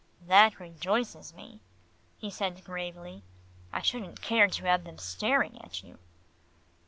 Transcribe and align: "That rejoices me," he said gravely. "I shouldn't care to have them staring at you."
"That 0.25 0.59
rejoices 0.59 1.31
me," 1.35 1.59
he 2.17 2.31
said 2.31 2.63
gravely. 2.63 3.21
"I 3.71 3.83
shouldn't 3.83 4.19
care 4.19 4.47
to 4.47 4.65
have 4.65 4.83
them 4.83 4.97
staring 4.97 5.61
at 5.63 5.83
you." 5.83 5.99